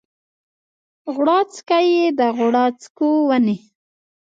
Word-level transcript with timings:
غوړاڅکی 1.13 1.85
یا 1.99 2.09
د 2.19 2.21
غوړاڅکو 2.37 3.09
ونې 3.27 3.57